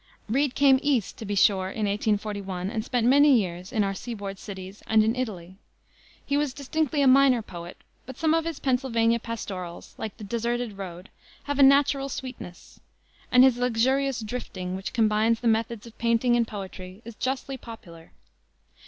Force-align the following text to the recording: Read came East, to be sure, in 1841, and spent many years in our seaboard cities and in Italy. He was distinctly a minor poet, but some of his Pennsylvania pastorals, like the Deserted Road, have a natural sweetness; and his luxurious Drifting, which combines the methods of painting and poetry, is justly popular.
Read 0.27 0.55
came 0.55 0.79
East, 0.81 1.15
to 1.17 1.25
be 1.27 1.35
sure, 1.35 1.69
in 1.69 1.85
1841, 1.85 2.71
and 2.71 2.83
spent 2.83 3.05
many 3.05 3.39
years 3.39 3.71
in 3.71 3.83
our 3.83 3.93
seaboard 3.93 4.39
cities 4.39 4.81
and 4.87 5.03
in 5.03 5.15
Italy. 5.15 5.57
He 6.25 6.37
was 6.37 6.55
distinctly 6.55 7.03
a 7.03 7.07
minor 7.07 7.43
poet, 7.43 7.77
but 8.07 8.17
some 8.17 8.33
of 8.33 8.43
his 8.45 8.57
Pennsylvania 8.59 9.19
pastorals, 9.19 9.93
like 9.99 10.17
the 10.17 10.23
Deserted 10.23 10.75
Road, 10.79 11.11
have 11.43 11.59
a 11.59 11.61
natural 11.61 12.09
sweetness; 12.09 12.79
and 13.31 13.43
his 13.43 13.57
luxurious 13.59 14.21
Drifting, 14.21 14.75
which 14.75 14.91
combines 14.91 15.41
the 15.41 15.47
methods 15.47 15.85
of 15.85 15.95
painting 15.99 16.35
and 16.35 16.47
poetry, 16.47 17.03
is 17.05 17.13
justly 17.13 17.55
popular. 17.55 18.11